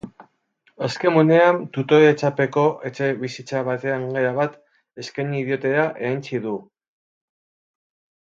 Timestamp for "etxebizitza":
2.91-3.61